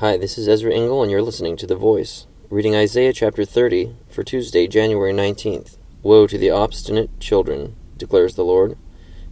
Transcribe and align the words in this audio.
Hi, 0.00 0.18
this 0.18 0.36
is 0.36 0.46
Ezra 0.46 0.74
Engel, 0.74 1.00
and 1.00 1.10
you're 1.10 1.22
listening 1.22 1.56
to 1.56 1.66
The 1.66 1.74
Voice, 1.74 2.26
reading 2.50 2.76
Isaiah 2.76 3.14
chapter 3.14 3.46
30 3.46 3.96
for 4.10 4.22
Tuesday, 4.22 4.66
January 4.66 5.14
19th. 5.14 5.78
Woe 6.02 6.26
to 6.26 6.36
the 6.36 6.50
obstinate 6.50 7.18
children, 7.18 7.74
declares 7.96 8.34
the 8.34 8.44
Lord, 8.44 8.76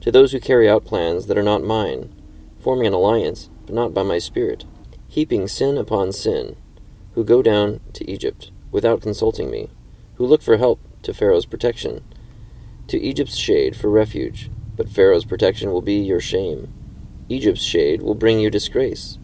to 0.01 0.11
those 0.11 0.33
who 0.33 0.41
carry 0.41 0.67
out 0.67 0.87
plans 0.87 1.27
that 1.27 1.37
are 1.37 1.43
not 1.43 1.63
mine, 1.63 2.15
forming 2.59 2.87
an 2.87 2.95
alliance, 2.95 3.51
but 3.67 3.75
not 3.75 3.93
by 3.93 4.03
my 4.03 4.17
Spirit, 4.17 4.65
heaping 5.07 5.49
sin 5.49 5.77
upon 5.77 6.13
sin, 6.13 6.57
who 7.13 7.25
go 7.25 7.43
down 7.43 7.81
to 7.93 8.11
Egypt 8.11 8.51
without 8.71 9.03
consulting 9.03 9.51
me, 9.51 9.69
who 10.15 10.25
look 10.25 10.41
for 10.41 10.57
help 10.57 10.81
to 11.03 11.13
Pharaoh's 11.13 11.45
protection, 11.45 12.03
to 12.89 12.99
Egypt's 12.99 13.37
shade 13.37 13.77
for 13.77 13.91
refuge, 13.91 14.51
but 14.79 14.89
Pharaoh's 14.89 15.27
protection 15.27 15.73
will 15.73 15.83
be 15.83 15.97
your 15.97 16.21
shame. 16.21 16.73
Egypt's 17.29 17.61
shade 17.61 18.01
will 18.01 18.15
bring 18.15 18.41
you 18.41 18.49
disgrace. 18.49 19.19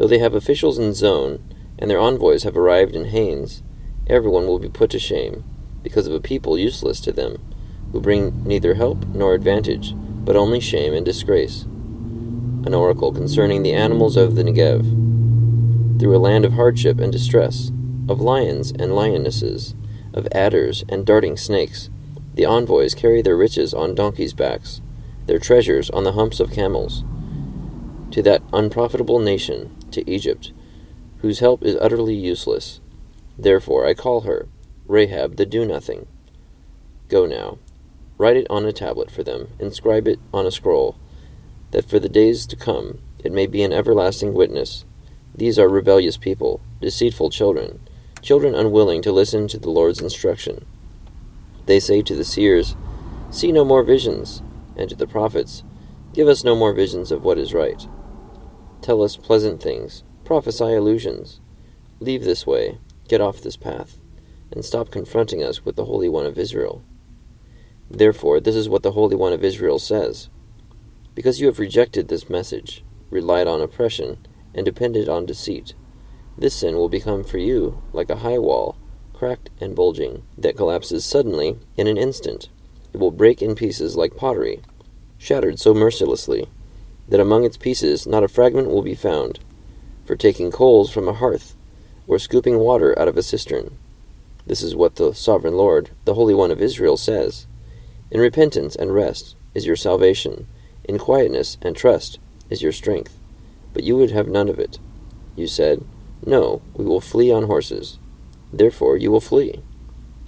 Though 0.00 0.06
they 0.06 0.18
have 0.18 0.34
officials 0.34 0.78
in 0.78 0.94
Zoan, 0.94 1.44
and 1.78 1.90
their 1.90 1.98
envoys 1.98 2.44
have 2.44 2.56
arrived 2.56 2.96
in 2.96 3.04
Hanes, 3.04 3.62
everyone 4.06 4.46
will 4.46 4.58
be 4.58 4.70
put 4.70 4.88
to 4.92 4.98
shame, 4.98 5.44
because 5.82 6.06
of 6.06 6.14
a 6.14 6.20
people 6.20 6.58
useless 6.58 7.00
to 7.00 7.12
them, 7.12 7.36
who 7.92 8.00
bring 8.00 8.42
neither 8.42 8.72
help 8.72 9.04
nor 9.08 9.34
advantage, 9.34 9.92
but 10.24 10.36
only 10.36 10.58
shame 10.58 10.94
and 10.94 11.04
disgrace. 11.04 11.64
An 12.64 12.72
oracle 12.72 13.12
concerning 13.12 13.62
the 13.62 13.74
animals 13.74 14.16
of 14.16 14.36
the 14.36 14.42
Negev. 14.42 16.00
Through 16.00 16.16
a 16.16 16.18
land 16.18 16.46
of 16.46 16.54
hardship 16.54 16.98
and 16.98 17.12
distress, 17.12 17.70
of 18.08 18.22
lions 18.22 18.70
and 18.70 18.96
lionesses, 18.96 19.74
of 20.14 20.26
adders 20.32 20.82
and 20.88 21.04
darting 21.04 21.36
snakes, 21.36 21.90
the 22.36 22.46
envoys 22.46 22.94
carry 22.94 23.20
their 23.20 23.36
riches 23.36 23.74
on 23.74 23.94
donkeys' 23.94 24.32
backs, 24.32 24.80
their 25.26 25.38
treasures 25.38 25.90
on 25.90 26.04
the 26.04 26.12
humps 26.12 26.40
of 26.40 26.50
camels. 26.50 27.04
To 28.12 28.22
that 28.22 28.42
unprofitable 28.54 29.18
nation, 29.18 29.76
to 29.92 30.10
Egypt, 30.10 30.52
whose 31.18 31.40
help 31.40 31.62
is 31.62 31.76
utterly 31.80 32.14
useless. 32.14 32.80
Therefore 33.38 33.86
I 33.86 33.94
call 33.94 34.22
her 34.22 34.48
Rahab 34.86 35.36
the 35.36 35.46
Do 35.46 35.64
Nothing. 35.64 36.06
Go 37.08 37.26
now, 37.26 37.58
write 38.18 38.36
it 38.36 38.46
on 38.50 38.64
a 38.66 38.72
tablet 38.72 39.10
for 39.10 39.22
them, 39.22 39.48
inscribe 39.58 40.06
it 40.06 40.18
on 40.32 40.46
a 40.46 40.50
scroll, 40.50 40.96
that 41.70 41.88
for 41.88 41.98
the 41.98 42.08
days 42.08 42.46
to 42.46 42.56
come 42.56 42.98
it 43.22 43.32
may 43.32 43.46
be 43.46 43.62
an 43.62 43.72
everlasting 43.72 44.34
witness. 44.34 44.84
These 45.34 45.58
are 45.58 45.68
rebellious 45.68 46.16
people, 46.16 46.60
deceitful 46.80 47.30
children, 47.30 47.80
children 48.22 48.54
unwilling 48.54 49.02
to 49.02 49.12
listen 49.12 49.48
to 49.48 49.58
the 49.58 49.70
Lord's 49.70 50.00
instruction. 50.00 50.66
They 51.66 51.80
say 51.80 52.02
to 52.02 52.14
the 52.14 52.24
seers, 52.24 52.76
See 53.30 53.52
no 53.52 53.64
more 53.64 53.82
visions, 53.82 54.42
and 54.76 54.88
to 54.88 54.96
the 54.96 55.06
prophets, 55.06 55.62
Give 56.12 56.26
us 56.26 56.42
no 56.42 56.56
more 56.56 56.72
visions 56.72 57.12
of 57.12 57.22
what 57.22 57.38
is 57.38 57.54
right. 57.54 57.86
Tell 58.82 59.02
us 59.02 59.16
pleasant 59.16 59.62
things, 59.62 60.04
prophesy 60.24 60.72
illusions. 60.72 61.40
Leave 62.00 62.24
this 62.24 62.46
way, 62.46 62.78
get 63.08 63.20
off 63.20 63.42
this 63.42 63.56
path, 63.56 63.98
and 64.50 64.64
stop 64.64 64.90
confronting 64.90 65.42
us 65.42 65.66
with 65.66 65.76
the 65.76 65.84
Holy 65.84 66.08
One 66.08 66.24
of 66.24 66.38
Israel. 66.38 66.82
Therefore, 67.90 68.40
this 68.40 68.56
is 68.56 68.70
what 68.70 68.82
the 68.82 68.92
Holy 68.92 69.16
One 69.16 69.34
of 69.34 69.44
Israel 69.44 69.78
says 69.78 70.30
Because 71.14 71.40
you 71.40 71.46
have 71.46 71.58
rejected 71.58 72.08
this 72.08 72.30
message, 72.30 72.82
relied 73.10 73.46
on 73.46 73.60
oppression, 73.60 74.26
and 74.54 74.64
depended 74.64 75.10
on 75.10 75.26
deceit, 75.26 75.74
this 76.38 76.54
sin 76.54 76.76
will 76.76 76.88
become 76.88 77.22
for 77.22 77.36
you 77.36 77.82
like 77.92 78.08
a 78.08 78.16
high 78.16 78.38
wall, 78.38 78.78
cracked 79.12 79.50
and 79.60 79.76
bulging, 79.76 80.22
that 80.38 80.56
collapses 80.56 81.04
suddenly 81.04 81.58
in 81.76 81.86
an 81.86 81.98
instant. 81.98 82.48
It 82.94 82.98
will 82.98 83.10
break 83.10 83.42
in 83.42 83.54
pieces 83.54 83.94
like 83.94 84.16
pottery, 84.16 84.62
shattered 85.18 85.58
so 85.58 85.74
mercilessly 85.74 86.48
that 87.10 87.20
among 87.20 87.44
its 87.44 87.56
pieces 87.56 88.06
not 88.06 88.22
a 88.22 88.28
fragment 88.28 88.68
will 88.68 88.82
be 88.82 88.94
found, 88.94 89.40
for 90.04 90.16
taking 90.16 90.50
coals 90.50 90.90
from 90.90 91.08
a 91.08 91.12
hearth, 91.12 91.54
or 92.06 92.18
scooping 92.18 92.58
water 92.58 92.98
out 92.98 93.08
of 93.08 93.16
a 93.16 93.22
cistern. 93.22 93.76
This 94.46 94.62
is 94.62 94.74
what 94.74 94.96
the 94.96 95.12
Sovereign 95.14 95.56
Lord, 95.56 95.90
the 96.04 96.14
Holy 96.14 96.34
One 96.34 96.50
of 96.50 96.62
Israel, 96.62 96.96
says 96.96 97.46
In 98.10 98.20
repentance 98.20 98.74
and 98.74 98.94
rest 98.94 99.36
is 99.54 99.66
your 99.66 99.76
salvation, 99.76 100.46
in 100.84 100.98
quietness 100.98 101.58
and 101.62 101.76
trust 101.76 102.18
is 102.48 102.62
your 102.62 102.72
strength. 102.72 103.16
But 103.72 103.84
you 103.84 103.96
would 103.96 104.10
have 104.10 104.26
none 104.26 104.48
of 104.48 104.58
it. 104.58 104.78
You 105.36 105.46
said, 105.46 105.84
No, 106.26 106.62
we 106.74 106.84
will 106.84 107.00
flee 107.00 107.30
on 107.32 107.44
horses. 107.44 107.98
Therefore 108.52 108.96
you 108.96 109.10
will 109.10 109.20
flee. 109.20 109.62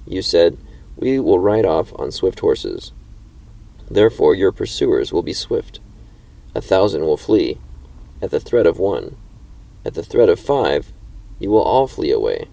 You 0.06 0.22
said, 0.22 0.58
We 0.96 1.18
will 1.18 1.38
ride 1.38 1.64
off 1.64 1.92
on 1.96 2.12
swift 2.12 2.40
horses. 2.40 2.92
Therefore 3.90 4.34
your 4.34 4.52
pursuers 4.52 5.12
will 5.12 5.22
be 5.22 5.32
swift. 5.32 5.80
A 6.54 6.60
thousand 6.60 7.02
will 7.02 7.16
flee 7.16 7.58
at 8.20 8.30
the 8.30 8.40
threat 8.40 8.66
of 8.66 8.78
one. 8.78 9.16
At 9.84 9.94
the 9.94 10.02
threat 10.02 10.28
of 10.28 10.38
five, 10.38 10.92
you 11.38 11.50
will 11.50 11.62
all 11.62 11.88
flee 11.88 12.10
away, 12.10 12.48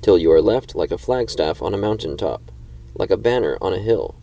till 0.00 0.16
you 0.16 0.30
are 0.32 0.40
left 0.40 0.74
like 0.74 0.90
a 0.90 0.98
flagstaff 0.98 1.60
on 1.60 1.74
a 1.74 1.78
mountain 1.78 2.16
top, 2.16 2.52
like 2.94 3.10
a 3.10 3.16
banner 3.16 3.58
on 3.60 3.72
a 3.72 3.78
hill. 3.78 4.14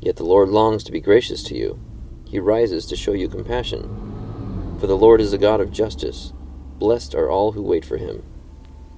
Yet 0.00 0.16
the 0.16 0.24
Lord 0.24 0.48
longs 0.48 0.82
to 0.84 0.92
be 0.92 1.00
gracious 1.00 1.42
to 1.44 1.56
you. 1.56 1.78
He 2.26 2.40
rises 2.40 2.84
to 2.86 2.96
show 2.96 3.12
you 3.12 3.28
compassion. 3.28 4.76
For 4.80 4.88
the 4.88 4.96
Lord 4.96 5.20
is 5.20 5.32
a 5.32 5.38
God 5.38 5.60
of 5.60 5.70
justice. 5.70 6.32
Blessed 6.78 7.14
are 7.14 7.30
all 7.30 7.52
who 7.52 7.62
wait 7.62 7.84
for 7.84 7.96
him. 7.96 8.24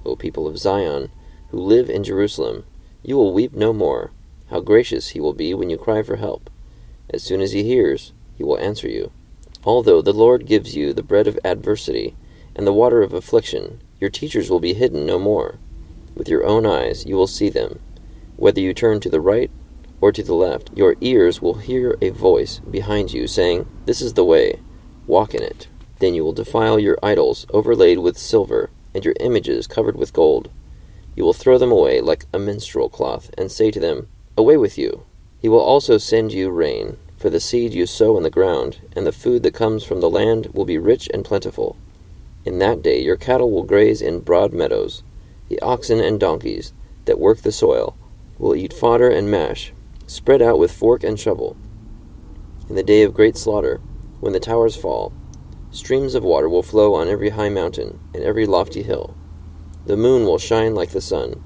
O 0.03 0.15
people 0.15 0.47
of 0.47 0.57
Zion, 0.57 1.11
who 1.49 1.59
live 1.59 1.89
in 1.89 2.03
Jerusalem, 2.03 2.65
you 3.03 3.15
will 3.15 3.33
weep 3.33 3.53
no 3.53 3.71
more. 3.71 4.11
How 4.49 4.59
gracious 4.59 5.09
he 5.09 5.19
will 5.19 5.33
be 5.33 5.53
when 5.53 5.69
you 5.69 5.77
cry 5.77 6.01
for 6.01 6.15
help. 6.15 6.49
As 7.09 7.21
soon 7.21 7.41
as 7.41 7.51
he 7.51 7.63
hears, 7.63 8.11
he 8.35 8.43
will 8.43 8.57
answer 8.57 8.87
you. 8.87 9.11
Although 9.65 10.03
the 10.03 10.13
Lord 10.13 10.45
gives 10.45 10.75
you 10.75 10.93
the 10.93 11.01
bread 11.01 11.27
of 11.27 11.39
adversity 11.43 12.15
and 12.55 12.67
the 12.67 12.73
water 12.73 13.01
of 13.01 13.13
affliction, 13.13 13.81
your 13.99 14.11
teachers 14.11 14.47
will 14.47 14.59
be 14.59 14.75
hidden 14.75 15.07
no 15.07 15.17
more. 15.17 15.57
With 16.13 16.29
your 16.29 16.45
own 16.45 16.67
eyes 16.67 17.05
you 17.07 17.15
will 17.15 17.25
see 17.25 17.49
them. 17.49 17.79
Whether 18.37 18.61
you 18.61 18.75
turn 18.75 18.99
to 18.99 19.09
the 19.09 19.19
right 19.19 19.49
or 19.99 20.11
to 20.11 20.21
the 20.21 20.35
left, 20.35 20.69
your 20.75 20.95
ears 21.01 21.41
will 21.41 21.55
hear 21.55 21.97
a 21.99 22.09
voice 22.09 22.59
behind 22.59 23.11
you 23.11 23.25
saying, 23.25 23.67
This 23.87 24.01
is 24.01 24.13
the 24.13 24.23
way, 24.23 24.59
walk 25.07 25.33
in 25.33 25.41
it. 25.41 25.67
Then 25.97 26.13
you 26.13 26.23
will 26.23 26.33
defile 26.33 26.77
your 26.77 26.99
idols 27.01 27.47
overlaid 27.49 27.99
with 27.99 28.19
silver, 28.19 28.69
and 28.93 29.03
your 29.03 29.15
images 29.19 29.65
covered 29.65 29.95
with 29.95 30.13
gold. 30.13 30.51
You 31.15 31.23
will 31.23 31.33
throw 31.33 31.57
them 31.57 31.71
away 31.71 32.01
like 32.01 32.25
a 32.31 32.37
minstrel 32.37 32.87
cloth, 32.87 33.31
and 33.35 33.51
say 33.51 33.71
to 33.71 33.79
them, 33.79 34.09
Away 34.37 34.57
with 34.57 34.77
you! 34.77 35.05
He 35.41 35.49
will 35.49 35.59
also 35.59 35.97
send 35.97 36.33
you 36.33 36.51
rain 36.51 36.97
for 37.17 37.29
the 37.29 37.39
seed 37.39 37.73
you 37.73 37.85
sow 37.85 38.17
in 38.17 38.23
the 38.23 38.29
ground, 38.29 38.81
and 38.95 39.05
the 39.05 39.11
food 39.11 39.43
that 39.43 39.53
comes 39.53 39.83
from 39.83 40.01
the 40.01 40.09
land 40.09 40.47
will 40.53 40.65
be 40.65 40.77
rich 40.77 41.09
and 41.13 41.23
plentiful. 41.23 41.77
In 42.43 42.59
that 42.59 42.81
day 42.81 43.01
your 43.01 43.15
cattle 43.15 43.51
will 43.51 43.63
graze 43.63 44.01
in 44.01 44.19
broad 44.19 44.53
meadows. 44.53 45.01
The 45.49 45.59
oxen 45.61 45.99
and 45.99 46.19
donkeys 46.19 46.73
that 47.05 47.19
work 47.19 47.39
the 47.39 47.51
soil 47.51 47.95
will 48.37 48.55
eat 48.55 48.73
fodder 48.73 49.09
and 49.09 49.31
mash, 49.31 49.71
spread 50.07 50.41
out 50.41 50.59
with 50.59 50.71
fork 50.71 51.03
and 51.03 51.19
shovel. 51.19 51.55
In 52.69 52.75
the 52.75 52.83
day 52.83 53.03
of 53.03 53.13
great 53.13 53.37
slaughter, 53.37 53.79
when 54.19 54.33
the 54.33 54.39
towers 54.39 54.75
fall, 54.75 55.13
streams 55.71 56.15
of 56.15 56.23
water 56.23 56.49
will 56.49 56.63
flow 56.63 56.93
on 56.95 57.07
every 57.07 57.29
high 57.29 57.49
mountain 57.49 57.99
and 58.13 58.23
every 58.23 58.45
lofty 58.45 58.83
hill. 58.83 59.15
The 59.85 59.97
moon 59.97 60.25
will 60.25 60.39
shine 60.39 60.75
like 60.75 60.89
the 60.89 61.01
sun, 61.01 61.41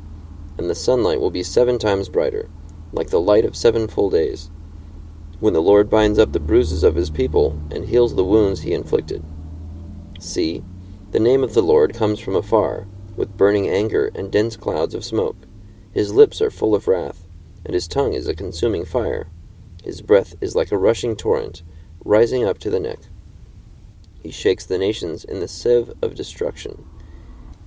and 0.58 0.70
the 0.70 0.76
sunlight 0.76 1.20
will 1.20 1.32
be 1.32 1.44
seven 1.44 1.78
times 1.78 2.10
brighter, 2.10 2.50
like 2.92 3.10
the 3.10 3.20
light 3.20 3.46
of 3.46 3.56
seven 3.56 3.88
full 3.88 4.10
days 4.10 4.50
when 5.40 5.54
the 5.54 5.62
Lord 5.62 5.90
binds 5.90 6.20
up 6.20 6.34
the 6.34 6.40
bruises 6.40 6.84
of 6.84 6.96
his 6.96 7.10
people 7.10 7.58
and 7.72 7.86
heals 7.86 8.16
the 8.16 8.26
wounds 8.26 8.62
he 8.62 8.74
inflicted. 8.74 9.24
See, 10.20 10.64
the 11.12 11.20
name 11.20 11.44
of 11.44 11.54
the 11.54 11.62
Lord 11.62 11.94
comes 11.94 12.20
from 12.20 12.36
afar, 12.36 12.88
with 13.16 13.38
burning 13.38 13.70
anger 13.70 14.12
and 14.14 14.32
dense 14.32 14.58
clouds 14.58 14.94
of 14.94 15.06
smoke. 15.06 15.38
His 15.94 16.14
lips 16.14 16.42
are 16.42 16.52
full 16.52 16.76
of 16.76 16.88
wrath, 16.88 17.26
and 17.64 17.74
his 17.74 17.88
tongue 17.88 18.14
is 18.14 18.28
a 18.28 18.36
consuming 18.36 18.84
fire. 18.84 19.28
His 19.82 20.02
breath 20.02 20.36
is 20.42 20.56
like 20.56 20.74
a 20.74 20.78
rushing 20.78 21.16
torrent, 21.16 21.64
rising 22.04 22.44
up 22.44 22.58
to 22.60 22.70
the 22.70 22.80
neck. 22.80 23.00
He 24.22 24.32
shakes 24.32 24.66
the 24.66 24.78
nations 24.78 25.24
in 25.24 25.40
the 25.40 25.48
sieve 25.48 25.94
of 26.02 26.16
destruction. 26.16 26.86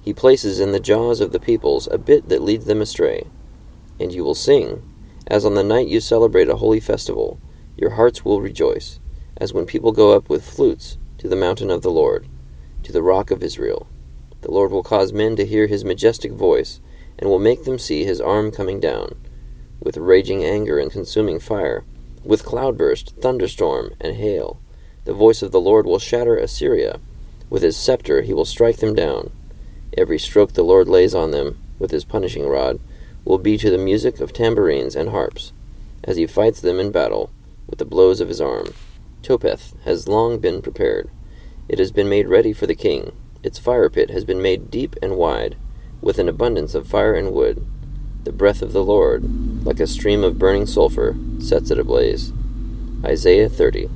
He 0.02 0.12
places 0.12 0.60
in 0.60 0.72
the 0.72 0.80
jaws 0.80 1.22
of 1.22 1.32
the 1.32 1.40
peoples 1.40 1.88
a 1.90 1.96
bit 1.96 2.28
that 2.28 2.42
leads 2.42 2.66
them 2.66 2.82
astray. 2.82 3.28
And 3.98 4.12
you 4.12 4.24
will 4.24 4.34
sing, 4.34 4.82
as 5.26 5.46
on 5.46 5.54
the 5.54 5.64
night 5.64 5.88
you 5.88 6.00
celebrate 6.00 6.50
a 6.50 6.56
holy 6.56 6.80
festival 6.80 7.40
your 7.82 7.90
hearts 7.90 8.24
will 8.24 8.40
rejoice, 8.40 9.00
as 9.36 9.52
when 9.52 9.66
people 9.66 9.90
go 9.90 10.14
up 10.14 10.28
with 10.28 10.48
flutes 10.48 10.98
to 11.18 11.26
the 11.26 11.34
mountain 11.34 11.68
of 11.68 11.82
the 11.82 11.90
Lord, 11.90 12.28
to 12.84 12.92
the 12.92 13.02
rock 13.02 13.32
of 13.32 13.42
Israel. 13.42 13.88
The 14.42 14.52
Lord 14.52 14.70
will 14.70 14.84
cause 14.84 15.12
men 15.12 15.34
to 15.34 15.44
hear 15.44 15.66
his 15.66 15.84
majestic 15.84 16.30
voice, 16.30 16.80
and 17.18 17.28
will 17.28 17.40
make 17.40 17.64
them 17.64 17.80
see 17.80 18.04
his 18.04 18.20
arm 18.20 18.52
coming 18.52 18.78
down, 18.78 19.16
with 19.80 19.96
raging 19.96 20.44
anger 20.44 20.78
and 20.78 20.92
consuming 20.92 21.40
fire, 21.40 21.82
with 22.22 22.44
cloudburst, 22.44 23.16
thunderstorm, 23.20 23.94
and 24.00 24.14
hail. 24.14 24.60
The 25.04 25.12
voice 25.12 25.42
of 25.42 25.50
the 25.50 25.60
Lord 25.60 25.84
will 25.84 25.98
shatter 25.98 26.36
Assyria. 26.36 27.00
With 27.50 27.64
his 27.64 27.76
scepter 27.76 28.22
he 28.22 28.32
will 28.32 28.44
strike 28.44 28.76
them 28.76 28.94
down. 28.94 29.32
Every 29.98 30.20
stroke 30.20 30.52
the 30.52 30.62
Lord 30.62 30.86
lays 30.86 31.16
on 31.16 31.32
them 31.32 31.58
with 31.80 31.90
his 31.90 32.04
punishing 32.04 32.46
rod 32.46 32.78
will 33.24 33.38
be 33.38 33.58
to 33.58 33.70
the 33.70 33.76
music 33.76 34.20
of 34.20 34.32
tambourines 34.32 34.94
and 34.94 35.08
harps, 35.08 35.52
as 36.04 36.16
he 36.16 36.28
fights 36.28 36.60
them 36.60 36.78
in 36.78 36.92
battle 36.92 37.32
with 37.72 37.78
the 37.78 37.86
blows 37.86 38.20
of 38.20 38.28
his 38.28 38.38
arm. 38.38 38.74
Topheth 39.22 39.72
has 39.86 40.06
long 40.06 40.38
been 40.38 40.60
prepared. 40.60 41.08
It 41.70 41.78
has 41.78 41.90
been 41.90 42.06
made 42.06 42.28
ready 42.28 42.52
for 42.52 42.66
the 42.66 42.74
king. 42.74 43.12
its 43.42 43.58
fire 43.58 43.88
pit 43.88 44.10
has 44.10 44.26
been 44.26 44.42
made 44.42 44.70
deep 44.70 44.94
and 45.00 45.16
wide, 45.16 45.56
with 46.02 46.18
an 46.18 46.28
abundance 46.28 46.74
of 46.74 46.86
fire 46.86 47.14
and 47.14 47.32
wood. 47.32 47.64
The 48.24 48.30
breath 48.30 48.60
of 48.60 48.74
the 48.74 48.84
Lord, 48.84 49.64
like 49.64 49.80
a 49.80 49.86
stream 49.86 50.22
of 50.22 50.38
burning 50.38 50.66
sulfur, 50.66 51.16
sets 51.38 51.70
it 51.70 51.78
ablaze. 51.78 52.30
Isaiah 53.02 53.48
30. 53.48 53.88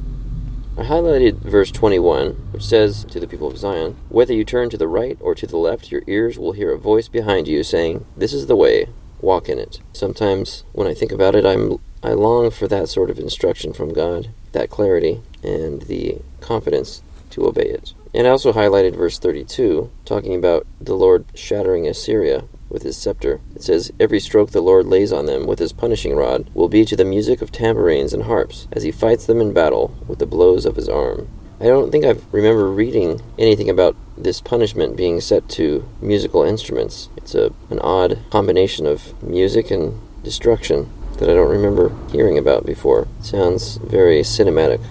I 0.79 0.83
highlighted 0.83 1.41
verse 1.41 1.71
21, 1.71 2.31
which 2.53 2.65
says 2.65 3.05
to 3.05 3.21
the 3.21 3.29
people 3.29 3.49
of 3.49 3.59
Zion, 3.59 3.97
Whether 4.09 4.33
you 4.33 4.45
turn 4.45 4.71
to 4.71 4.79
the 4.79 4.89
right 4.89 5.19
or 5.21 5.35
to 5.35 5.47
the 5.47 5.59
left, 5.59 5.93
your 5.93 6.03
ears 6.07 6.39
will 6.39 6.53
hear 6.53 6.73
a 6.73 6.79
voice 6.79 7.09
behind 7.09 7.47
you 7.47 7.63
saying, 7.63 8.07
This 8.17 8.33
is 8.33 8.47
the 8.47 8.57
way, 8.57 8.89
walk 9.27 9.49
in 9.49 9.59
it. 9.59 9.81
Sometimes 9.93 10.63
when 10.73 10.87
I 10.87 10.95
think 10.95 11.11
about 11.13 11.35
it, 11.35 11.45
I'm 11.45 11.79
I 12.03 12.13
long 12.13 12.53
for 12.53 12.69
that 12.69 12.89
sort 12.89 13.11
of 13.11 13.19
instruction 13.19 13.73
from 13.73 13.93
God, 13.93 14.31
that 14.53 14.71
clarity 14.71 15.21
and 15.43 15.83
the 15.83 16.19
confidence 16.41 17.03
to 17.31 17.47
obey 17.47 17.65
it. 17.65 17.93
And 18.15 18.27
I 18.27 18.31
also 18.31 18.53
highlighted 18.53 18.95
verse 18.95 19.19
32, 19.19 19.91
talking 20.05 20.37
about 20.37 20.67
the 20.81 20.95
Lord 20.95 21.27
shattering 21.35 21.89
Assyria 21.89 22.45
with 22.69 22.85
his 22.85 22.97
scepter. 22.97 23.41
It 23.55 23.63
says, 23.65 23.91
Every 23.99 24.21
stroke 24.21 24.53
the 24.53 24.61
Lord 24.61 24.87
lays 24.87 25.13
on 25.13 25.27
them 25.27 25.47
with 25.47 25.59
his 25.59 25.73
punishing 25.73 26.15
rod 26.15 26.49
will 26.55 26.69
be 26.69 26.85
to 26.85 26.97
the 26.97 27.05
music 27.05 27.43
of 27.43 27.51
tambourines 27.51 28.15
and 28.15 28.23
harps, 28.23 28.69
as 28.71 28.85
he 28.85 28.93
fights 28.93 29.27
them 29.27 29.41
in 29.41 29.53
battle 29.53 29.95
with 30.07 30.21
the 30.21 30.27
blows 30.27 30.65
of 30.65 30.77
his 30.77 30.89
arm. 30.89 31.29
I 31.61 31.65
don't 31.65 31.91
think 31.91 32.05
I 32.05 32.15
remember 32.31 32.71
reading 32.71 33.21
anything 33.39 33.69
about 33.69 33.97
this 34.17 34.41
punishment 34.41 34.97
being 34.97 35.21
set 35.21 35.49
to 35.51 35.87
musical 36.01 36.43
instruments. 36.43 37.09
It's 37.17 37.35
a, 37.35 37.53
an 37.71 37.79
odd 37.81 38.19
combination 38.31 38.87
of 38.87 39.23
music 39.23 39.71
and 39.71 40.01
destruction 40.25 40.91
that 41.19 41.31
I 41.31 41.35
don't 41.35 41.51
remember 41.51 41.93
hearing 42.11 42.37
about 42.37 42.67
before. 42.67 43.07
It 43.21 43.27
sounds 43.27 43.77
very 43.77 44.23
cinematic. 44.23 44.85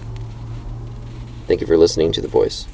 Thank 1.46 1.60
you 1.60 1.66
for 1.66 1.76
listening 1.76 2.12
to 2.12 2.20
The 2.20 2.28
Voice. 2.28 2.64